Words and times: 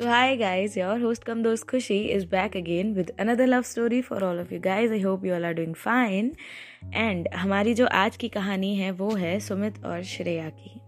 So 0.00 0.06
hi 0.06 0.36
guys 0.36 0.78
your 0.80 1.00
host 1.00 1.24
कम 1.24 1.42
दोस्त 1.42 1.68
Khushi 1.68 1.98
is 1.98 2.26
back 2.26 2.56
again 2.56 2.94
with 2.94 3.12
another 3.20 3.46
love 3.46 3.62
story 3.62 4.02
for 4.02 4.24
all 4.24 4.40
of 4.40 4.54
you 4.54 4.60
guys 4.60 4.92
I 4.92 5.00
hope 5.00 5.24
you 5.24 5.34
are 5.34 5.44
are 5.44 5.52
doing 5.52 5.74
fine 5.74 6.32
and 6.94 7.28
हमारी 7.36 7.74
जो 7.74 7.86
आज 7.86 8.16
की 8.16 8.28
कहानी 8.28 8.76
है 8.76 8.90
वो 8.90 9.10
है 9.10 9.40
सुमित 9.40 9.84
और 9.84 10.02
श्रेया 10.02 10.48
की। 10.48 10.80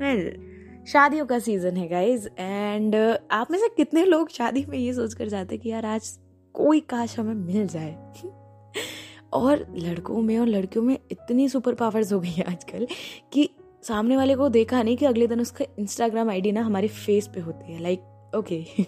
वेल 0.00 0.30
well, 0.30 0.88
शादियों 0.88 1.26
का 1.26 1.38
सीज़न 1.38 1.76
है 1.76 1.88
गाइज़ 1.88 2.28
एंड 2.38 2.96
uh, 2.96 3.16
आप 3.30 3.50
में 3.50 3.58
से 3.58 3.68
कितने 3.68 4.04
लोग 4.04 4.30
शादी 4.30 4.66
में 4.68 4.78
ये 4.78 4.92
सोच 4.92 5.14
कर 5.14 5.28
जाते 5.28 5.58
कि 5.58 5.68
यार 5.68 5.86
आज 5.86 6.18
कोई 6.52 6.80
काश 6.80 7.18
हमें 7.18 7.34
मिल 7.34 7.66
जाए। 7.66 8.12
और 9.32 9.74
लड़कों 9.76 10.22
में 10.22 10.38
और 10.38 10.46
लड़कियों 10.46 10.84
में 10.84 10.98
इतनी 11.10 11.48
सुपर 11.48 11.74
पावर्स 11.74 12.12
हो 12.12 12.20
गई 12.20 12.30
है 12.30 12.44
आजकल 12.44 12.86
कि 13.32 13.50
सामने 13.88 14.16
वाले 14.16 14.34
को 14.34 14.48
देखा 14.48 14.82
नहीं 14.82 14.96
कि 14.96 15.06
अगले 15.06 15.26
दिन 15.26 15.40
उसका 15.40 15.64
इंस्टाग्राम 15.78 16.30
आईडी 16.30 16.52
ना 16.52 16.62
हमारे 16.62 16.88
फेस 16.88 17.26
पे 17.26 17.40
होती 17.40 17.72
है। 17.72 17.82
Like 17.82 18.00
like, 18.00 18.38
okay 18.38 18.64
okay. 18.64 18.84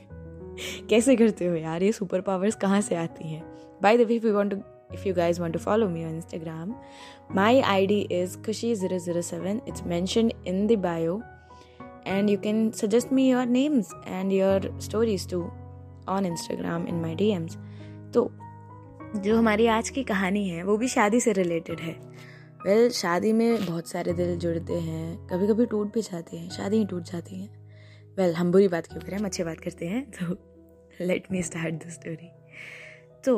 कैसे 0.91 1.17
करते 1.17 1.47
हो 1.47 1.55
यार? 1.55 1.83
ये 1.83 1.93
सुपर 1.93 2.21
पावर्स 2.21 2.55
कहाँ 2.55 2.81
से 2.81 2.95
आती 2.95 3.29
हैं? 3.29 3.45
By 3.83 3.99
the 3.99 4.01
way 4.01 4.15
if 4.15 4.27
you 4.27 4.35
want 4.35 4.51
to 4.51 4.57
if 4.95 5.09
you 5.09 5.15
guys 5.15 5.41
want 5.41 5.53
to 5.53 5.59
follow 5.59 5.89
me 5.89 6.05
on 6.05 6.15
Instagram 6.15 6.75
my 7.35 7.61
ID 7.61 8.01
is 8.01 8.39
Khushi 8.39 8.75
zero 8.75 8.99
zero 8.99 9.23
seven 9.23 9.61
it's 9.69 9.83
mention 9.83 10.31
in 10.47 10.67
the 10.67 10.73
bio 10.73 11.23
and 12.07 12.31
you 12.31 12.39
can 12.39 12.71
suggest 12.71 13.13
me 13.13 13.31
your 13.31 13.47
names 13.47 13.93
and 14.09 14.33
your 14.33 14.79
stories 14.81 15.31
too 15.31 15.43
on 16.09 16.27
Instagram 16.27 16.87
in 16.89 16.95
my 16.95 17.15
D 17.15 17.39
तो 18.11 18.33
जो 19.17 19.39
हमारी 19.39 19.67
आज 19.67 19.89
की 19.89 20.03
कहानी 20.03 20.49
है 20.49 20.63
वो 20.63 20.77
भी 20.77 20.89
शादी 20.89 21.21
से 21.21 21.33
रिलेटेड 21.33 21.81
है। 21.81 22.08
वेल 22.59 22.79
well, 22.79 22.95
शादी 22.97 23.33
में 23.33 23.65
बहुत 23.67 23.89
सारे 23.89 24.13
दिल 24.13 24.39
जुड़ते 24.39 24.79
हैं 24.81 25.27
कभी 25.29 25.47
कभी 25.47 25.67
टूट 25.67 25.93
भी 25.95 26.03
जाते 26.03 26.37
हैं 26.37 26.49
शादी 26.51 26.77
ही 26.77 26.85
टूट 26.85 27.03
जाती 27.03 27.37
हैं। 27.37 27.49
वेल 28.17 28.27
well, 28.27 28.39
हम 28.39 28.51
बुरी 28.53 28.69
बात 28.69 28.87
क्यों 28.87 29.01
करें? 29.01 29.17
हम 29.19 29.25
अच्छी 29.25 29.43
बात 29.45 29.61
करते 29.61 29.87
हैं 29.87 30.05
तो 30.11 30.37
let 31.01 31.31
me 31.33 31.43
start 31.43 31.75
the 31.75 31.91
story 31.91 32.31
तो 33.25 33.35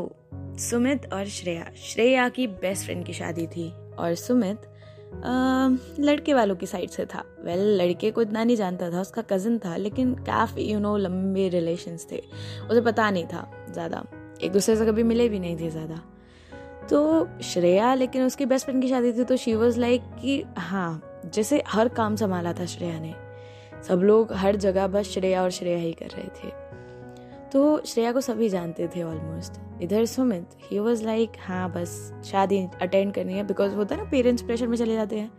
सुमित 0.60 1.12
और 1.12 1.26
श्रेया 1.28 1.70
श्रेया 1.82 2.28
की 2.28 2.46
बेस्ट 2.46 2.84
फ्रेंड 2.84 3.04
की 3.06 3.12
शादी 3.12 3.46
थी 3.46 3.68
और 3.98 4.14
सुमित 4.14 4.62
लड़के 6.00 6.34
वालों 6.34 6.56
की 6.56 6.66
साइड 6.66 6.90
से 6.90 7.04
था। 7.06 7.24
वेल 7.44 7.58
well, 7.58 7.80
लड़के 7.80 8.10
को 8.10 8.22
इतना 8.22 8.44
नहीं 8.44 8.56
जानता 8.56 8.90
था 8.90 9.00
उसका 9.00 9.22
कज़न 9.30 9.58
था 9.58 9.76
लेकिन 9.76 10.14
काफ़ी 10.26 10.62
यू 10.62 10.78
नो 10.78 10.96
लंबे 10.96 11.48
रिलेशंस 11.48 12.06
थे। 12.12 12.22
उसे 12.70 12.80
पता 12.80 13.10
नहीं 13.10 13.24
था 13.26 13.66
ज़्यादा। 13.70 14.04
एक 14.42 14.52
दूसरे 14.52 14.76
से 14.76 14.86
कभी 14.86 15.02
मिले 15.02 15.28
भी 15.28 15.38
नहीं 15.38 15.58
थे 15.60 15.70
ज़्यादा। 15.70 16.00
तो 16.88 17.28
श्रेया 17.42 17.94
लेकिन 17.94 18.22
उसकी 18.22 18.46
बेस्ट 18.46 18.64
फ्रेंड 18.64 18.82
की 18.82 18.88
शादी 18.88 19.12
थी 19.12 19.24
तो 19.24 19.36
शी 19.36 19.54
वॉज़ 19.54 19.80
लाइक 19.80 20.02
कि 20.20 20.44
हाँ 20.58 21.20
जैसे 21.26 21.62
हर 21.68 21.88
काम 21.88 22.16
संभाला 22.16 22.52
था 22.52 22.66
श्रेया 22.66 23.00
ने। 23.00 23.14
सब 23.88 23.94
लोग 23.94 24.32
हर 24.32 24.56
जगह 24.56 24.86
बस 24.86 25.06
श्रेया 25.06 25.42
और 25.42 25.50
श्रेया 25.50 25.78
ही 25.78 25.92
कर 25.92 26.06
रहे 26.06 26.24
थे। 26.24 26.70
तो 27.52 27.82
श्रेया 27.86 28.12
को 28.12 28.20
सभी 28.20 28.48
जानते 28.48 28.88
थे 28.88 29.02
ऑलमोस्ट 29.02 29.82
इधर 29.82 30.04
सुमित 30.04 30.48
ही 30.70 30.78
वॉज़ 30.78 31.04
लाइक 31.04 31.32
हाँ 31.40 31.72
बस 31.72 32.14
शादी 32.24 32.68
अटेंड 32.82 33.14
करनी 33.14 33.34
है 33.34 33.46
बिकॉज़ 33.46 33.74
होता 33.74 33.94
है 33.94 34.04
ना 34.04 34.10
पेरेंट्स 34.10 34.42
प्रेशर 34.42 34.66
में 34.66 34.76
चले 34.76 34.94
जाते 34.94 35.18
हैं। 35.18 35.30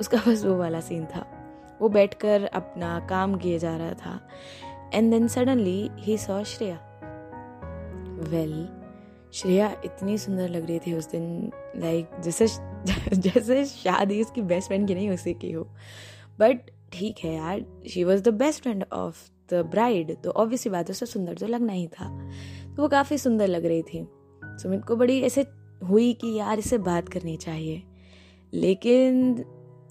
उसका 0.00 0.18
बस 0.28 0.44
वो 0.44 0.56
वाला 0.56 0.80
सीन 0.80 1.06
था। 1.06 1.26
वो 1.80 1.88
बैठकर 1.88 2.44
अपना 2.44 3.06
काम 3.10 3.34
किए 3.34 3.58
जा 3.58 3.76
रहा 3.76 3.92
था। 3.92 4.28
And 4.94 5.10
then 5.10 5.28
suddenly 5.28 5.90
he 5.98 6.18
saw 6.18 6.42
Shreya. 6.42 6.80
Well 8.20 8.68
well, 8.68 8.79
Shreya 9.32 9.82
इतनी 9.84 10.18
सुंदर 10.18 10.48
लग 10.48 10.66
रही 10.66 10.78
थी 10.78 10.92
उस 10.92 11.10
दिन 11.10 11.52
लाइक 11.76 12.08
जैसे 12.20 12.46
जैसे 13.16 13.64
शादी 13.64 14.22
उसकी 14.22 14.42
बेस्ट 14.42 14.68
फ्रेंड 14.68 14.88
की 14.88 14.94
नहीं, 14.94 15.10
उसी 15.10 15.34
की 15.34 15.52
हो। 15.52 15.64
बट 16.38 16.70
ठीक 16.92 17.16
है 17.18 17.34
यार 17.34 17.64
she 17.88 18.04
was 18.04 18.22
the 18.22 18.28
best 18.28 18.62
friend 18.62 18.84
of 18.92 19.30
the 19.50 19.54
bride 19.54 20.22
तो 20.22 20.30
ऑब्वियसली 20.30 20.72
बात 20.72 20.88
है 20.88 20.90
उसे 20.90 21.06
सुंदर 21.06 21.34
तो 21.34 21.46
लगना 21.46 21.72
ही 21.72 21.86
था। 21.86 22.30
तो 22.76 22.82
वो 22.82 22.88
काफ़ी 22.88 23.18
सुंदर 23.18 23.46
लग 23.46 23.66
रही 23.66 23.82
थी। 23.82 24.06
सुमित 24.44 24.84
को 24.84 24.96
बड़ी 24.96 25.20
ऐसे 25.20 25.46
हुई 25.84 26.12
कि 26.12 26.38
यार 26.38 26.58
इसे 26.58 26.78
बात 26.78 27.08
करनी 27.08 27.36
चाहिए। 27.36 27.82
लेकिन 28.54 29.30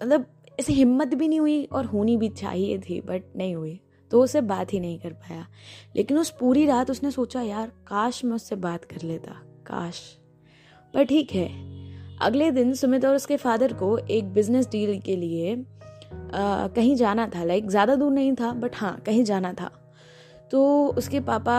मतलब 0.04 0.26
ऐसे 0.60 0.74
हिम्मत 0.74 1.08
भी 1.08 1.28
नहीं 1.28 1.40
हुई 1.40 1.66
और 1.66 1.86
होनी 1.86 2.18
भी 2.18 2.30
चाहिए 2.30 2.78
थी 2.78 3.02
बट 3.02 3.24
नहीं 3.36 3.56
हुई। 3.56 3.82
तो 4.12 4.22
उसे 4.24 4.42
बात 4.42 4.74
ही 4.74 4.80
नहीं 4.80 5.00
कर 5.00 5.14
पाया। 5.14 5.46
लेकिन 5.96 6.18
उस 6.18 6.30
पूरी 6.30 6.66
रात 6.66 6.92
उसने 6.92 7.12
सोचा 7.12 7.42
यार 7.42 7.72
काश 7.88 8.24
मैं 8.26 8.36
उससे 8.36 8.56
बात 8.58 8.86
कर 8.86 9.02
लेता 9.02 9.32
काश। 9.66 10.02
पर 10.94 11.04
ठीक 11.04 11.32
है 11.32 11.48
अगले 12.22 12.50
दिन 12.52 12.74
सुमित 12.74 13.06
और 13.06 13.16
उसके 13.16 13.38
फादर 13.38 13.74
को 13.74 13.98
एक 13.98 14.34
बिज़नेस 14.34 14.68
डील 14.68 15.00
के 15.00 15.16
लिए 15.16 15.54
आ, 15.54 16.68
कहीं 16.68 16.96
जाना 16.96 17.28
था। 17.28 17.44
लाइक 17.44 17.70
ज़्यादा 17.70 17.96
दूर 17.96 18.12
नहीं 18.12 18.34
था 18.36 18.52
बट 18.54 18.76
हाँ 18.76 19.00
कहीं 19.06 19.24
जाना 19.24 19.54
था। 19.54 19.70
तो 20.52 20.88
उसके 20.98 21.20
पापा 21.20 21.58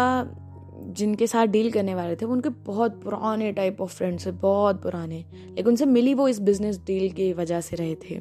जिनके 0.91 1.27
साथ 1.27 1.47
डील 1.47 1.71
करने 1.73 1.95
वाले 1.95 2.17
थे 2.17 2.27
वो 2.27 2.33
उनके 2.33 2.49
बहुत 2.67 3.01
पुराने 3.03 3.51
टाइप 3.53 3.81
ऑफ़ 3.81 3.95
फ्रेंड्स 3.95 4.27
थे 4.27 4.31
बहुत 4.33 4.83
पुराने। 4.83 5.25
लेकिन 5.33 5.67
उनसे 5.67 5.87
मिली 5.87 6.15
वो 6.15 6.29
इस 6.29 6.41
बिज़नेस 6.41 6.79
डील 6.79 7.11
की 7.13 7.33
वजह 7.33 7.61
से 7.61 7.77
रहे 7.77 7.95
थे। 8.05 8.19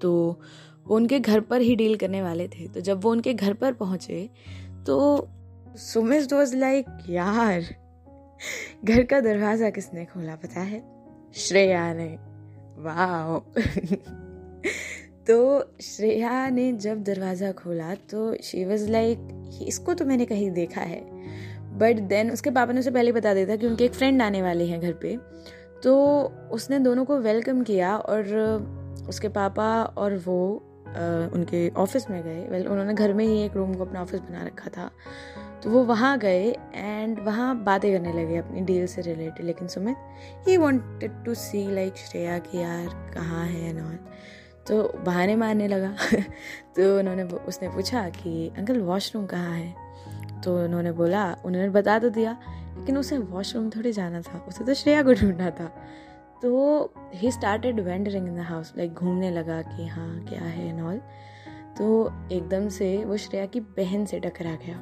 तो 0.00 0.40
वो 0.86 0.96
उनके 0.96 1.18
घर 1.20 1.40
पर 1.40 1.60
ही 1.60 1.74
डील 1.76 1.96
करने 1.96 2.22
वाले 2.22 2.48
थे। 2.48 2.66
तो 2.68 2.80
जब 2.80 3.00
वो 3.02 3.10
उनके 3.10 3.34
घर 3.34 3.52
पर 3.54 3.72
पहुँचे 3.74 4.28
तो 4.86 5.28
सुमित 5.78 6.32
वॉज़ 6.32 6.56
लाइक 6.56 6.86
यार, 7.08 7.62
घर 8.84 9.02
का 9.02 9.20
दरवाज़ा 9.20 9.70
किसने 9.70 10.04
खोला 10.04 10.34
पता 10.36 10.60
है? 10.60 10.82
श्रेया 11.36 11.92
ने। 11.94 12.08
वाह 12.78 13.38
तो 15.26 15.38
श्रेया 15.82 16.48
ने 16.50 16.72
जब 16.74 17.02
दरवाज़ा 17.02 17.50
खोला 17.52 17.94
तो 18.10 18.34
शी 18.42 18.64
वॉज़ 18.64 18.90
लाइक 18.90 19.62
इसको 19.68 19.94
तो 19.94 20.04
मैंने 20.04 20.24
कहीं 20.26 20.50
देखा 20.50 20.80
है। 20.80 21.00
बट 21.78 22.00
देन 22.08 22.30
उसके 22.30 22.50
पापा 22.50 22.72
ने 22.72 22.80
उसे 22.80 22.90
पहले 22.90 23.12
बता 23.12 23.34
दिया 23.34 23.48
था 23.48 23.56
कि 23.56 23.66
उनके 23.66 23.84
एक 23.84 23.94
फ्रेंड 23.94 24.22
आने 24.22 24.42
वाले 24.42 24.64
हैं 24.64 24.80
घर 24.80 24.92
पे। 24.92 25.16
तो 25.82 25.94
उसने 26.52 26.78
दोनों 26.78 27.04
को 27.04 27.18
वेलकम 27.18 27.62
किया 27.62 27.96
और 27.96 29.06
उसके 29.08 29.28
पापा 29.30 29.68
और 29.82 30.16
वो 30.16 30.38
उनके 31.32 31.68
ऑफ़िस 31.68 32.10
में 32.10 32.22
गए। 32.22 32.46
वेल 32.48 32.68
उन्होंने 32.68 32.94
घर 32.94 33.12
में 33.12 33.24
ही 33.24 33.42
एक 33.42 33.56
रूम 33.56 33.74
को 33.74 33.84
अपना 33.84 34.02
ऑफ़िस 34.02 34.20
बना 34.20 34.42
रखा 34.42 34.68
था। 34.68 34.90
तो 35.62 35.70
वो 35.70 35.84
वहाँ 35.84 36.18
गए 36.18 36.56
एंड 36.74 37.20
वहाँ 37.20 37.64
बातें 37.64 37.92
करने 37.92 38.24
लगे 38.24 38.36
अपनी 38.36 38.60
डील 38.60 38.86
से 38.86 39.02
रिलेटेड 39.02 39.46
लेकिन 39.46 39.68
Sumit 39.68 39.96
he 40.48 40.56
wanted 40.56 41.24
to 41.24 41.34
see 41.34 41.74
like 41.74 41.96
Shreya 41.96 42.38
कि 42.38 42.58
यार 42.58 43.12
कहाँ 43.14 43.46
है 43.46 43.68
एंड 43.68 43.98
तो 44.68 44.98
बहाने 45.04 45.36
मारने 45.36 45.68
लगा। 45.68 45.96
तो 46.76 46.98
उन्होंने 46.98 47.22
उसने 47.22 47.68
पूछा 47.68 48.08
कि, 48.08 48.52
अंकल 48.58 48.80
वॉशरूम 48.80 49.26
कहाँ 49.26 49.58
है? 49.58 49.74
तो 50.44 50.64
उन्होंने 50.64 50.92
बोला, 50.92 51.36
उन्होंने 51.44 51.68
बता 51.68 51.98
तो 51.98 52.10
दिया, 52.10 52.36
लेकिन 52.78 52.98
उसे 52.98 53.18
वॉशरूम 53.18 53.70
थोड़ी 53.70 53.92
जाना 53.92 54.20
था। 54.20 54.44
उसे 54.48 54.64
तो 54.64 54.74
श्रेया 54.74 55.02
को 55.02 55.12
ढूंढना 55.12 55.50
था। 55.50 55.84
तो 56.44 56.92
he 57.14 57.30
started 57.30 57.80
wandering 57.80 58.26
in 58.28 58.36
the 58.36 58.38
house 58.38 58.72
like 58.78 58.92
घूमने 58.92 59.30
लगा 59.30 59.62
कि 59.62 59.86
हाँ 59.86 60.24
क्या 60.24 60.40
है 60.40 60.68
एंड 60.68 60.80
ऑल 60.80 60.96
तो 61.78 61.86
एकदम 62.32 62.68
से 62.68 63.04
वो 63.04 63.16
श्रेया 63.16 63.46
की 63.46 63.60
बहन 63.60 64.04
से 64.04 64.20
टकरा 64.20 64.54
गया। 64.54 64.76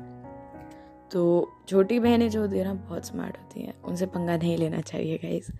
तो 1.12 1.52
छोटी 1.68 1.98
बहनें 1.98 2.28
जो 2.30 2.40
होती 2.40 2.58
है 2.58 2.64
ना, 2.64 2.74
बहुत 2.74 3.06
स्मार्ट 3.06 3.36
होती 3.38 3.62
हैं। 3.62 3.82
उनसे 3.82 4.06
पंगा 4.06 4.36
नहीं 4.36 4.56
लेना 4.58 4.80
चाहिए 4.80 5.16
गाइज़ 5.16 5.50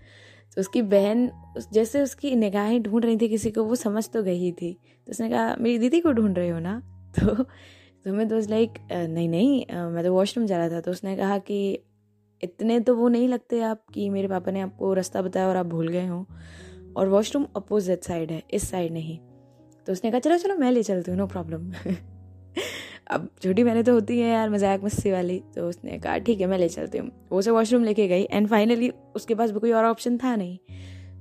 तो 0.55 0.59
उसकी 0.59 0.81
बहन 0.81 1.31
जैसे 1.73 2.01
उसकी 2.01 2.35
निगाहें 2.35 2.81
ढूंढ 2.83 3.05
रही 3.05 3.17
थी 3.17 3.29
किसी 3.29 3.51
को, 3.51 3.63
वो 3.63 3.75
समझ 3.75 4.09
तो 4.09 4.23
गई 4.23 4.51
थी। 4.51 4.73
तो 4.73 5.11
उसने 5.11 5.29
कहा, 5.29 5.55
मेरी 5.59 5.77
दीदी 5.77 5.99
को 5.99 6.11
ढूंढ 6.11 6.37
रहे 6.37 6.49
हो 6.49 6.59
ना? 6.59 6.79
तो 7.19 7.35
तो 8.05 8.13
मैं 8.13 8.27
तो 8.29 8.39
लाइक 8.39 8.73
नहीं 8.91 9.29
नहीं 9.29 9.65
मैं 9.91 10.03
तो 10.03 10.13
वॉशरूम 10.13 10.45
जा 10.47 10.57
रहा 10.57 10.69
था। 10.69 10.81
तो 10.81 10.91
उसने 10.91 11.15
कहा 11.17 11.37
कि 11.37 11.79
इतने 12.43 12.79
तो 12.79 12.95
वो 12.95 13.07
नहीं 13.07 13.27
लगते 13.27 13.61
आप 13.61 13.83
कि 13.93 14.09
मेरे 14.09 14.27
पापा 14.27 14.51
ने 14.51 14.61
आपको 14.61 14.93
रास्ता 14.93 15.21
बताया 15.21 15.47
और 15.47 15.57
आप 15.57 15.65
भूल 15.65 15.87
गए 15.87 16.05
हो। 16.07 16.25
और 16.97 17.07
वॉशरूम 17.07 17.45
अपोजिट 17.55 18.03
साइड 18.03 18.31
है, 18.31 18.43
इस 18.53 18.69
साइड 18.69 18.93
नहीं। 18.93 19.17
तो 19.87 19.91
उसने 19.91 20.11
कहा, 20.11 20.19
चलो 20.19 20.37
चलो, 20.37 20.55
मैं 20.55 20.71
ले 20.71 20.83
चलती 20.83 21.11
हूँ 21.11 21.17
नो 21.19 21.27
प्रॉब्लम 21.27 21.71
अब 23.11 23.27
छोटी 23.43 23.63
मैंने 23.63 23.83
तो 23.83 23.93
होती 23.93 24.19
है 24.19 24.29
यार, 24.29 24.49
मज़ाक 24.49 24.83
मस्ती 24.83 25.11
वाली। 25.11 25.39
तो 25.55 25.67
उसने 25.69 25.97
कहा, 25.99 26.17
ठीक 26.17 26.41
है, 26.41 26.47
मैं 26.47 26.57
ले 26.57 26.69
चलती 26.69 26.97
हूँ। 26.97 27.09
वो 27.31 27.39
उसे 27.39 27.51
वॉशरूम 27.51 27.83
लेके 27.83 28.07
गई 28.07 28.23
एंड 28.23 28.47
फाइनली 28.47 28.91
उसके 29.15 29.35
पास 29.35 29.51
भी 29.51 29.59
कोई 29.59 29.71
और 29.71 29.85
ऑप्शन 29.85 30.17
था 30.17 30.35
नहीं। 30.35 30.57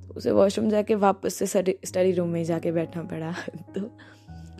तो 0.06 0.14
उसे 0.14 0.30
वॉशरूम 0.30 0.70
जाके 0.70 0.94
वापस 0.94 1.34
से 1.34 1.46
स्टडी 1.84 2.12
रूम 2.12 2.28
में 2.28 2.44
जाके 2.44 2.72
बैठना 2.72 3.02
पड़ा। 3.02 3.32
तो 3.74 3.80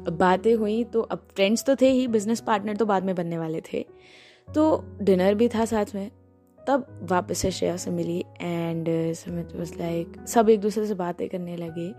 अब 0.06 0.16
बातें 0.18 0.54
हुई 0.54 0.82
तो 0.84 1.00
अब 1.00 1.28
फ्रेंड्स 1.36 1.64
तो 1.64 1.76
थे 1.76 1.90
ही 1.90 2.06
बिज़नेस 2.08 2.40
पार्टनर 2.40 2.76
तो 2.76 2.86
बाद 2.86 3.04
में 3.04 3.14
बनने 3.14 3.38
वाले 3.38 3.60
थे। 3.72 3.84
तो 4.48 4.84
डिनर 5.02 5.34
भी 5.34 5.48
था 5.48 5.64
साथ 5.64 5.94
में। 5.94 6.10
तब 6.66 7.08
वापस 7.10 7.38
से 7.38 7.50
श्रेया 7.50 7.76
से 7.76 7.90
मिली 7.90 8.24
एंड 8.40 8.86
सुमित 9.14 9.56
वॉज़ 9.56 9.74
लाइक 9.78 10.28
सब 10.28 10.48
एक 10.48 10.60
दूसरे 10.60 10.86
से 10.86 10.94
बातें 10.94 11.28
करने 11.28 11.56
लगे। 11.56 11.92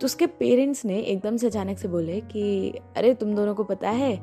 तो 0.00 0.04
उसके 0.04 0.26
पेरेंट्स 0.26 0.84
ने 0.84 0.98
एकदम 0.98 1.36
से 1.36 1.46
अचानक 1.46 1.78
से 1.78 1.88
बोले 1.88 2.20
कि, 2.20 2.70
अरे, 2.96 3.14
तुम 3.14 3.34
दोनों 3.34 3.54
को 3.54 3.64
पता 3.64 3.90
है 3.90 4.20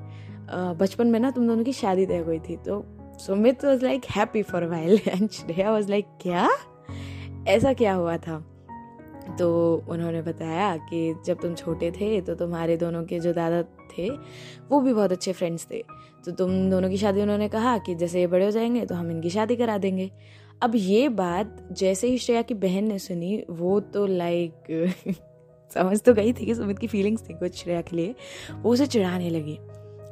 बचपन 0.74 1.08
में 1.08 1.20
ना 1.20 1.32
तुम 1.32 1.48
दोनों 1.48 1.64
की 1.64 1.74
शादी 1.74 2.06
तय 2.06 2.18
हुई 2.18 2.40
थी। 2.40 2.58
तो 2.58 2.86
Sumit 3.20 3.66
was 3.66 3.86
like 3.86 4.02
happy 4.06 4.42
for 4.42 4.66
while 4.66 5.00
and 5.08 5.30
Shreya 5.30 5.72
was 5.72 5.90
like 5.90 6.06
क्या? 6.22 6.50
ऐसा 7.48 7.74
क्या 7.74 7.94
हुआ 7.94 8.18
था? 8.18 8.50
तो 9.40 9.76
उन्होंने 9.90 10.22
बताया 10.22 10.78
कि 10.78 11.16
जब 11.26 11.38
तुम 11.42 11.56
छोटे 11.56 11.92
थे 11.92 12.22
तो 12.22 12.36
तुम्हारे 12.36 12.78
दोनों 12.78 13.04
के 13.04 13.20
जो 13.20 13.34
दादा 13.34 13.64
थे, 13.64 14.10
वो 14.70 14.82
भी 14.82 14.94
बहुत 14.94 15.12
अच्छे 15.12 15.34
फ्रेंड्स 15.34 15.68
थे। 15.72 15.86
तो 16.26 16.32
तुम 16.32 16.70
दोनों 16.70 16.90
की 16.90 16.98
शादी 16.98 17.22
उन्होंने 17.22 17.50
कहा 17.50 17.78
कि 17.78 17.96
जैसे 17.96 18.20
ये 18.20 18.28
बड़े 18.28 18.46
हो 18.46 18.52
जाएँगे 18.52 18.86
तो 18.86 18.96
हम 18.96 19.12
इनकी 19.12 19.30
शादी 19.30 19.56
करा 19.56 19.78
देंगे। 19.78 20.12
अब 20.62 20.72
ये 20.76 21.10
बात 21.10 21.70
जैसे 21.72 22.08
ही 22.08 22.18
श्रेया 22.18 22.42
की 22.42 22.54
बहन 22.54 22.84
ने 22.84 23.00
सुनी, 23.00 23.44
वो 23.50 23.80
तो 23.80 24.06
लाइक 24.06 24.54
समझ 25.74 26.02
तो 26.02 26.14
गई 26.14 26.34
थी 26.34 26.46
कि 26.46 26.56
सुमित 26.56 26.80
की 26.80 26.88
फीलिंग्स 26.88 27.30
थी 27.30 27.34
कुछ 27.34 27.64
श्रेया 27.64 27.82
के 27.82 27.96
लिए। 27.96 28.16
वो 28.62 28.72
उसे 28.72 28.86
चिढ़ाने 28.86 29.30
लगी। 29.30 29.60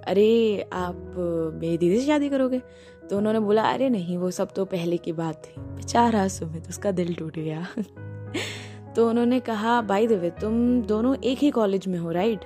अरे, 0.07 0.61
आप 0.73 1.13
मेरी 1.61 1.77
दीदी 1.77 1.99
से 1.99 2.05
शादी 2.05 2.29
करोगे? 2.29 2.61
तो 3.09 3.17
उन्होंने 3.17 3.39
बोला, 3.39 3.61
अरे 3.61 3.89
नहीं, 3.89 4.17
वो 4.17 4.31
सब 4.31 4.53
तो 4.53 4.65
पहले 4.65 4.97
की 4.97 5.11
बात 5.11 5.43
थी। 5.45 5.61
बेचारा 5.61 6.27
सुमित, 6.27 6.69
उसका 6.69 6.91
दिल 6.91 7.15
टूट 7.15 7.39
गया। 7.39 7.67
तो 8.95 9.09
उन्होंने 9.09 9.39
कहा 9.39 9.81
बाई 9.81 10.07
द 10.07 10.11
वे 10.11 10.29
तुम 10.29 10.81
दोनों 10.81 11.15
एक 11.23 11.37
ही 11.37 11.51
कॉलेज 11.51 11.87
में 11.87 11.99
हो 11.99 12.11
राइट 12.11 12.39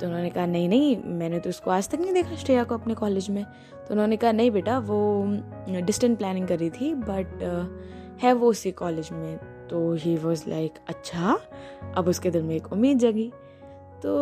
तो 0.00 0.06
उन्होंने 0.06 0.30
कहा, 0.30 0.46
नहीं 0.46 0.68
नहीं, 0.68 0.96
मैंने 1.04 1.38
तो 1.38 1.50
उसको 1.50 1.70
आज 1.70 1.88
तक 1.88 2.00
नहीं 2.00 2.12
देखा 2.12 2.36
श्रेया 2.36 2.64
को 2.64 2.74
अपने 2.74 2.94
कॉलेज 2.94 3.28
में. 3.30 3.44
तो 3.44 3.94
उन्होंने 3.94 4.16
कहा, 4.16 4.32
नहीं 4.32 4.50
बेटा, 4.50 4.78
वो 4.78 5.24
डिस्टेंट 5.80 6.18
प्लानिंग 6.18 6.46
कर 6.48 6.58
रही 6.58 6.70
थी 6.70 6.94
बट 6.94 7.42
है 8.22 8.32
वो 8.32 8.50
उसी 8.50 8.72
कॉलेज 8.72 9.08
में. 9.12 9.36
तो 9.70 9.92
ही 9.94 10.16
वॉज़ 10.16 10.48
लाइक 10.48 10.74
अच्छा 10.88 11.38
अब 11.96 12.08
उसके 12.08 12.30
दिल 12.30 12.42
में 12.42 12.54
एक 12.56 12.72
उम्मीद 12.72 12.98
जगी। 12.98 13.30
तो 14.02 14.14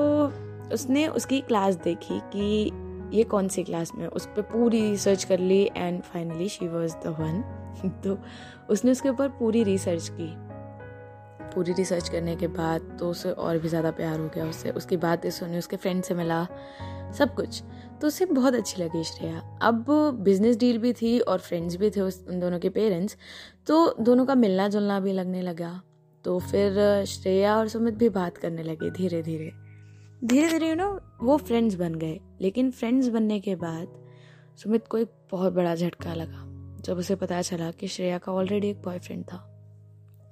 उसने 0.75 1.07
उसकी 1.09 1.41
क्लास 1.41 1.75
देखी 1.75 2.21
कि 2.33 2.73
ये 3.17 3.25
कौन 3.25 3.49
सी 3.49 3.63
क्लास 3.65 3.93
में, 3.95 4.07
उस 4.07 4.27
पर 4.27 4.43
पूरी 4.43 4.81
रिसर्च 4.81 5.25
कर 5.25 5.39
ली 5.39 5.63
and 5.77 6.01
finally 6.03 6.49
she 6.49 6.69
was 6.69 6.95
the 7.05 7.17
one 7.21 7.43
तो 8.05 8.17
उसने 8.71 8.91
उसके 8.91 9.09
ऊपर 9.09 9.29
पूरी 9.29 9.63
रिसर्च 9.65 10.09
की। 10.09 10.27
पूरी 11.55 11.73
रिसर्च 11.73 12.09
करने 12.09 12.35
के 12.37 12.47
बाद 12.51 12.97
तो 13.01 13.11
उसे 13.11 13.31
और 13.31 13.59
भी 13.59 13.69
ज़्यादा 13.69 13.91
प्यार 13.93 14.19
हो 14.21 14.29
गया 14.35 14.49
उससे। 14.49 14.71
उसकी 14.73 14.97
बातें 14.99 15.31
सुनी 15.31 15.59
उसके 15.59 15.77
फ्रेंड 15.77 16.03
से 16.05 16.15
मिला 16.15 16.47
सब 17.19 17.35
कुछ। 17.35 17.63
तो 18.01 18.07
उसे 18.07 18.27
बहुत 18.27 18.55
अच्छी 18.55 18.83
लगी 18.83 19.03
श्रेया। 19.05 19.41
अब 19.63 19.85
बिज़नेस 20.25 20.57
डील 20.59 20.79
भी 20.79 20.93
थी 20.93 21.19
और 21.21 21.39
फ्रेंड्स 21.41 21.77
भी 21.77 21.91
थे 21.91 22.01
उस 22.01 22.25
उन 22.29 22.41
दोनों 22.41 22.59
के 22.59 22.69
पेरेंट्स 22.71 23.17
तो 23.67 23.95
दोनों 24.01 24.27
का 24.27 24.35
मिलना 24.35 24.69
जुलना 24.69 24.99
भी 25.01 25.13
लगने 25.13 25.43
लगा। 25.43 25.81
तो 26.25 26.39
फिर 26.41 27.05
श्रेया 27.07 27.57
और 27.57 27.69
सुमित 27.69 27.95
भी 27.95 28.09
बात 28.11 28.37
करने 28.37 28.63
लगे 28.63 28.91
धीरे 28.91 29.23
धीरे 29.23 29.51
धीरे 30.25 30.49
धीरे 30.49 30.69
यू 30.69 30.75
नो 30.75 30.89
वो 31.23 31.37
फ्रेंड्स 31.39 31.75
बन 31.75 31.95
गए। 31.95 32.19
लेकिन 32.41 32.71
फ्रेंड्स 32.71 33.09
बनने 33.09 33.39
के 33.41 33.55
बाद 33.57 34.03
सुमित 34.59 34.87
को 34.87 34.99
एक 34.99 35.11
बहुत 35.33 35.53
बड़ा 35.53 35.75
झटका 35.75 36.15
लगा 36.15 36.45
जब 36.85 36.99
उसे 36.99 37.15
पता 37.17 37.41
चला 37.43 37.71
कि 37.71 37.89
श्रेया 37.89 38.19
का 38.19 38.33
ऑलरेडी 38.33 38.71
एक 38.71 38.83
बॉयफ्रेंड 38.83 39.25
था। 39.25 39.37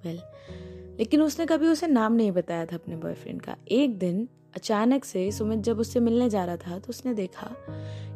वेल 0.05 0.17
well, 0.17 0.72
लेकिन 1.03 1.23
उसने 1.23 1.47
कभी 1.47 1.67
उसे 1.67 1.87
नाम 1.87 2.13
नहीं 2.13 2.33
बताया 2.33 2.67
था 2.67 2.77
अपने 2.77 2.97
बॉयफ्रेंड 2.97 3.41
का। 3.43 3.57
एक 3.71 3.99
दिन, 3.99 4.29
अचानक 4.57 5.05
से 5.05 5.31
सुमित 5.33 5.59
जब 5.59 5.79
उससे 5.79 6.01
मिलने 6.01 6.31
जा 6.31 6.45
रहा 6.45 6.57
था 6.57 6.79
तो 6.79 6.89
उसने 6.89 7.15
देखा 7.15 7.47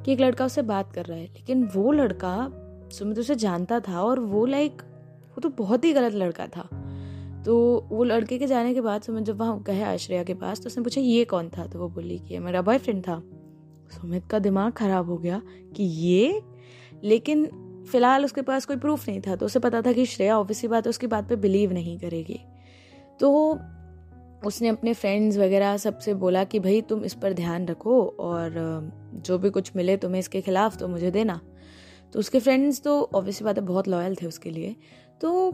कि 0.02 0.12
एक 0.12 0.20
लड़का 0.20 0.44
उससे 0.44 0.62
बात 0.62 0.92
कर 0.92 1.04
रहा 1.04 1.18
है। 1.18 1.24
लेकिन 1.24 1.64
वो 1.64 1.92
लड़का, 1.92 2.50
सुमित 2.92 3.18
उसे 3.18 3.34
जानता 3.34 3.80
था 3.80 4.02
और 4.02 4.20
वो 4.20 4.46
लाइक 4.46 4.82
वो 5.28 5.40
तो 5.40 5.48
बहुत 5.48 5.84
ही 5.84 5.92
गलत 5.92 6.14
लड़का 6.14 6.46
था। 6.46 6.62
तो 7.46 7.86
वो 7.90 8.04
लड़के 8.04 8.38
के 8.38 8.46
जाने 8.46 8.74
के 8.74 8.80
बाद 8.80 9.02
सुमित 9.02 9.24
जब 9.24 9.36
वहाँ 9.36 9.62
गए 9.62 9.82
आश्रया 9.82 10.24
के 10.24 10.34
पास 10.34 10.60
तो 10.60 10.66
उसने 10.66 10.84
पूछा, 10.84 11.00
ये 11.00 11.24
कौन 11.24 11.48
था? 11.48 11.66
तो 11.66 11.78
वो 11.78 11.88
बोली 11.88 12.18
कि 12.18 12.38
मेरा 12.38 12.62
बॉयफ्रेंड 12.62 13.02
था। 13.02 13.22
सुमित 13.90 14.26
का 14.30 14.38
दिमाग 14.38 14.72
खराब 14.72 15.10
हो 15.10 15.16
गया 15.16 15.42
कि 15.76 15.84
ये? 15.84 16.42
लेकिन 17.04 17.46
फ़िलहाल 17.92 18.24
उसके 18.24 18.42
पास 18.42 18.64
कोई 18.64 18.76
प्रूफ 18.76 19.08
नहीं 19.08 19.20
था 19.20 19.36
तो 19.36 19.46
उसे 19.46 19.58
पता 19.58 19.82
था 19.82 19.92
कि 19.92 20.06
श्रेया 20.06 20.38
ऑब्वियसली 20.38 20.68
बात 20.68 20.88
उसकी 20.88 21.06
बात 21.06 21.28
पे 21.28 21.36
बिलीव 21.36 21.72
नहीं 21.72 21.98
करेगी। 21.98 22.40
तो 23.20 23.58
उसने 24.44 24.68
अपने 24.68 24.92
फ्रेंड्स 24.94 25.36
वगैरह 25.38 25.76
सबसे 25.76 26.14
बोला 26.14 26.44
कि 26.44 26.58
भाई 26.58 26.80
तुम 26.80 27.04
इस 27.04 27.14
पर 27.14 27.32
ध्यान 27.32 27.66
रखो 27.66 28.02
और 28.20 28.52
जो 29.14 29.38
भी 29.38 29.50
कुछ 29.50 29.72
मिले 29.76 29.96
तुम्हें 29.96 30.18
इसके 30.18 30.40
खिलाफ 30.40 30.76
तो 30.76 30.88
मुझे 30.88 31.10
देना। 31.10 31.40
तो 32.12 32.18
उसके 32.18 32.40
फ्रेंड्स 32.40 32.82
तो 32.82 33.00
ऑब्वियसली 33.14 33.44
बात 33.44 33.58
है 33.58 33.64
बहुत 33.64 33.88
लॉयल 33.88 34.14
थे 34.14 34.26
उसके 34.26 34.50
लिए। 34.50 34.76
तो 35.20 35.52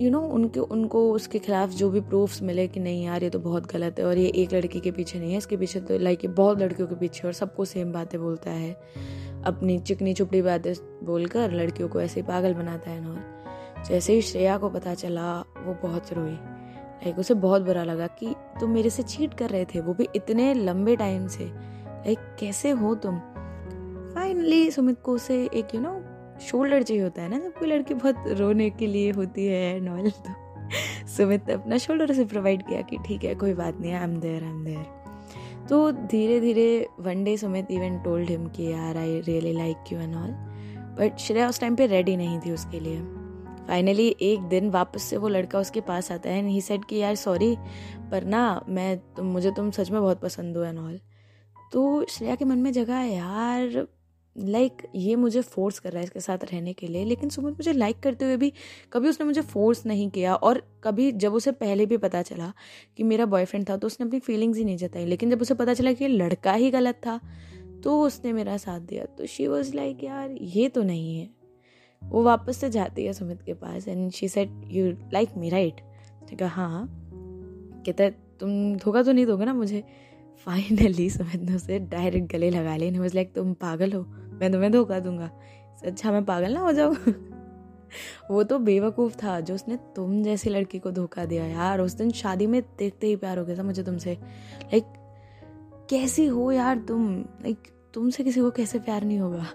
यू 0.00 0.06
you 0.06 0.12
नो 0.12 0.18
know, 0.18 0.32
उनके 0.32 0.60
उनको 0.60 1.12
उसके 1.12 1.38
खिलाफ 1.38 1.70
जो 1.70 1.90
भी 1.90 2.00
प्रूफ्स 2.00 2.42
मिले 2.42 2.66
कि 2.68 2.80
नहीं 2.80 3.04
यार 3.04 3.22
ये 3.22 3.30
तो 3.30 3.38
बहुत 3.38 3.72
गलत 3.72 3.98
है 3.98 4.04
और 4.04 4.18
ये 4.18 4.28
एक 4.34 4.52
लड़की 4.54 4.80
के 4.80 4.90
पीछे 4.90 5.18
नहीं 5.18 5.32
है 5.32 5.38
इसके 5.38 5.56
पीछे 5.56 5.80
तो 5.80 5.98
लाइक 5.98 6.24
ये 6.24 6.30
बहुत 6.30 6.60
लड़कियों 6.60 6.88
के 6.88 6.94
पीछे 6.94 7.26
और 7.26 7.32
सबको 7.32 7.64
सेम 7.64 7.92
बातें 7.92 8.20
बोलता 8.20 8.50
है। 8.50 8.72
अपनी 9.46 9.78
चिकनी 9.78 10.14
चुपड़ी 10.14 10.42
बातें 10.42 10.72
बोलकर 11.04 11.52
लड़कियों 11.52 11.88
को 11.88 12.00
ऐसे 12.00 12.20
ही 12.20 12.26
पागल 12.26 12.54
बनाता 12.54 12.90
है 12.90 13.00
नॉल 13.04 13.84
जैसे 13.88 14.12
ही 14.12 14.22
श्रेया 14.22 14.56
को 14.58 14.68
पता 14.70 14.94
चला 14.94 15.38
वो 15.40 15.76
बहुत 15.82 16.12
रोई। 16.12 16.36
लाइक 17.02 17.18
उसे 17.18 17.34
बहुत 17.34 17.62
बुरा 17.62 17.82
लगा 17.84 18.06
कि 18.06 18.34
तुम 18.60 18.70
मेरे 18.70 18.90
से 18.90 19.02
चीट 19.02 19.34
कर 19.34 19.50
रहे 19.50 19.64
थे, 19.64 19.80
वो 19.80 19.94
भी 19.94 20.08
इतने 20.16 20.52
लंबे 20.54 20.96
टाइम 20.96 21.26
से। 21.28 21.44
लाइक 21.44 22.18
कैसे 22.40 22.70
हो 22.70 22.94
तुम? 22.94 23.18
फाइनली 24.14 24.70
सुमित 24.70 25.00
को 25.02 25.12
उसे 25.12 25.42
एक 25.54 25.74
यू 25.74 25.80
नो 25.80 26.00
शोल्डर 26.40 26.82
चाहिए 26.82 27.02
होता 27.02 27.22
है 27.22 27.28
ना, 27.28 27.38
जब 27.38 27.58
कोई 27.58 27.68
लड़की 27.68 27.94
बहुत 27.94 28.24
रोने 28.38 28.70
के 28.70 28.86
लिए 28.86 29.10
होती 29.10 29.46
है 29.46 29.80
नॉल 29.80 30.10
तो 30.10 30.34
सुमित 31.08 31.48
ने 31.48 31.54
अपना 31.54 31.78
शोल्डर 31.78 32.10
उसे 32.10 32.24
प्रोवाइड 32.24 32.62
किया 32.62 32.80
कि 32.82 32.98
ठीक 33.06 33.24
है, 33.24 33.34
कोई 33.34 33.54
बात 33.54 33.80
नहीं 33.80 33.92
I 33.92 34.04
am 34.04 34.18
there 34.20 34.42
I 34.44 34.50
am 34.50 34.64
there 34.64 35.66
तो 35.68 35.90
धीरे 35.92 36.40
धीरे 36.40 36.86
one 37.00 37.24
day 37.24 37.36
Sumit 37.36 37.70
even 37.70 37.98
told 37.98 38.30
him 38.30 38.46
कि, 38.46 38.70
यार 38.72 38.96
I 38.96 39.20
really 39.20 39.52
like 39.52 39.92
you 39.92 40.00
and 40.00 40.14
all 40.16 40.30
but 40.98 41.18
Shreya 41.18 41.48
उस 41.48 41.60
टाइम 41.60 41.76
पे 41.76 41.86
रेडी 41.86 42.16
नहीं 42.16 42.38
थी 42.40 42.52
उसके 42.52 42.80
लिए। 42.80 43.02
फाइनली 43.70 44.16
एक 44.20 44.40
दिन 44.40 44.70
वापस 44.70 45.02
से 45.02 45.16
वो 45.16 45.28
लड़का 45.28 45.58
उसके 45.58 45.80
पास 45.80 46.12
आता 46.12 46.30
है 46.30 46.38
एंड 46.38 46.48
ही 46.48 46.60
सेड 46.60 46.84
कि 46.84 46.96
यार 46.96 47.14
सॉरी 47.14 47.56
पर 48.10 48.24
ना 48.24 48.64
मैं 48.68 48.98
तुम 49.16 49.26
मुझे 49.26 49.50
तुम 49.50 49.70
सच 49.70 49.90
में 49.90 50.00
बहुत 50.00 50.20
पसंद 50.20 50.56
हो 50.56 50.64
एंड 50.64 50.78
ऑल 50.78 51.00
तो 51.72 52.04
श्रेया 52.04 52.34
के 52.34 52.44
मन 52.44 52.58
में 52.58 52.72
जगह 52.72 52.94
है 52.94 53.14
यार 53.14 53.88
लाइक 54.38 54.72
like, 54.72 54.88
ये 54.94 55.16
मुझे 55.16 55.40
फोर्स 55.40 55.78
कर 55.78 55.90
रहा 55.90 55.98
है 55.98 56.04
इसके 56.04 56.20
साथ 56.20 56.38
रहने 56.44 56.72
के 56.72 56.86
लिए. 56.86 57.04
लेकिन 57.04 57.28
सुमित 57.28 57.54
मुझे 57.54 57.72
लाइक 57.72 58.00
करते 58.00 58.24
हुए 58.24 58.36
भी 58.36 58.52
कभी 58.92 59.08
उसने 59.08 59.26
मुझे 59.26 59.40
फोर्स 59.40 59.86
नहीं 59.86 60.10
किया 60.10 60.34
और 60.34 60.62
कभी 60.84 61.12
जब 61.12 61.34
उसे 61.34 61.52
पहले 61.52 61.86
भी 61.86 61.96
पता 61.96 62.22
चला 62.22 62.52
कि 62.96 63.02
मेरा 63.02 63.26
बॉयफ्रेंड 63.26 63.68
था 63.70 63.76
तो 63.76 63.86
उसने 63.86 64.06
अपनी 64.06 64.20
फीलिंग्स 64.20 64.58
ही 64.58 64.64
नहीं 64.64 64.76
जताई। 64.76 65.06
लेकिन 65.06 65.30
जब 65.30 65.42
उसे 65.42 65.54
पता 65.54 65.74
चला 65.74 65.92
कि 65.92 66.08
लड़का 66.08 66.52
ही 66.52 66.70
गलत 66.70 67.00
था 67.06 67.20
तो 67.84 68.00
उसने 68.02 68.32
मेरा 68.32 68.56
साथ 68.56 68.80
दिया। 68.80 69.04
तो 69.04 69.26
शी 69.26 69.46
वॉज़ 69.46 69.74
लाइक 69.76 70.04
यार 70.04 70.30
ये 70.30 70.68
तो 70.68 70.82
नहीं 70.82 71.18
है। 71.18 71.39
वो 72.04 72.22
वापस 72.22 72.56
से 72.56 72.70
जाती 72.70 73.04
है 73.04 73.12
सुमित 73.12 73.42
के 73.42 73.54
पास 73.54 73.88
and 73.88 74.10
she 74.10 74.28
said 74.28 74.50
you 74.64 74.90
like 74.90 75.28
me 75.36 75.48
right 75.48 75.80
कहा 76.40 76.48
हाँ. 76.48 76.88
कहता 77.86 78.04
है, 78.04 78.10
तुम 78.10 78.76
धोखा 78.76 79.02
तो 79.02 79.12
नहीं 79.12 79.26
दोगे 79.26 79.44
ना 79.44 79.54
मुझे? 79.54 79.84
फाइनली 80.46 81.10
सुमित 81.10 81.36
ने 81.36 81.54
उसे 81.54 81.78
डायरेक्ट 81.78 82.32
गले 82.32 82.50
लगा 82.50 82.76
लिया 82.76 83.00
वॉज़ 83.00 83.14
लाइक 83.14 83.34
तुम 83.34 83.52
पागल 83.52 83.92
हो, 83.92 84.02
मैं 84.32 84.52
तुम्हें 84.52 84.72
धोखा 84.72 84.98
दूँगा। 84.98 85.30
अच्छा 85.84 86.12
मैं 86.12 86.24
पागल 86.24 86.52
ना 86.52 86.60
हो 86.60 86.72
जाऊँ? 86.72 86.96
वो 88.30 88.42
तो 88.42 88.58
बेवकूफ़ 88.58 89.16
था, 89.16 89.40
जो 89.40 89.54
उसने 89.54 89.76
तुम 89.96 90.22
जैसी 90.22 90.50
लड़की 90.50 90.78
को 90.78 90.90
धोखा 90.90 91.24
दिया 91.24 91.46
यार। 91.46 91.80
उस 91.80 91.92
दिन 91.92 92.10
शादी 92.10 92.46
में 92.46 92.62
देखते 92.78 93.06
ही 93.06 93.16
प्यार 93.16 93.38
हो 93.38 93.44
गया 93.44 93.58
था 93.58 93.62
मुझे 93.62 93.82
तुमसे। 93.82 94.18
लाइक 94.62 94.84
कैसी 95.90 96.26
हो 96.26 96.52
यार 96.52 96.78
तुम? 96.78 97.20
लाइक 97.20 97.58
तुमसे 97.94 98.24
किसी 98.24 98.40
को 98.40 98.50
कैसे 98.50 98.78
प्यार 98.78 99.04
नहीं 99.04 99.18
होगा? 99.18 99.46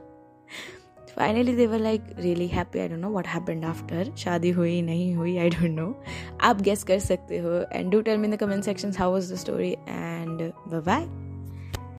Finally 1.18 1.56
they 1.56 1.68
were 1.68 1.80
like 1.80 2.02
really 2.20 2.48
happy 2.48 2.80
I 2.80 2.88
don't 2.88 3.00
know 3.00 3.10
what 3.10 3.28
happened 3.28 3.66
after 3.66 4.12
शादी 4.18 4.50
हुई, 4.50 4.82
नहीं 4.82 5.14
हुई 5.16 5.38
आई 5.38 5.50
डोंट 5.50 5.72
नो 5.72 5.94
आप 6.42 6.62
गेस 6.62 6.84
कर 6.84 7.00
सकते 7.00 7.38
हो. 7.38 7.60
And 7.72 7.92
do 7.92 8.02
tell 8.02 8.18
me 8.18 8.28
in 8.28 8.36
the 8.36 8.40
comment 8.40 8.64
section 8.64 8.94
how 9.00 9.12
was 9.12 9.32
the 9.34 9.36
story 9.36 9.72
and 9.72 10.42
bye 10.42 10.82
bye 10.82 11.08